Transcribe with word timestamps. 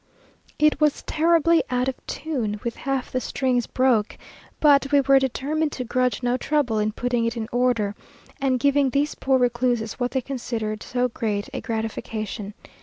It 0.57 0.81
was 0.81 1.03
terribly 1.03 1.61
out 1.69 1.87
of 1.87 1.93
tune, 2.07 2.59
with 2.63 2.75
half 2.75 3.11
the 3.11 3.21
strings 3.21 3.67
broke; 3.67 4.17
but 4.59 4.91
we 4.91 4.99
were 5.01 5.19
determined 5.19 5.71
to 5.73 5.83
grudge 5.83 6.23
no 6.23 6.37
trouble 6.37 6.79
in 6.79 6.91
putting 6.91 7.25
it 7.25 7.37
in 7.37 7.47
order, 7.51 7.93
and 8.41 8.59
giving 8.59 8.89
these 8.89 9.13
poor 9.13 9.37
recluses 9.37 9.99
what 9.99 10.09
they 10.09 10.21
considered 10.21 10.81
so 10.81 11.07
great 11.07 11.49
a 11.53 11.61
gratification. 11.61 12.55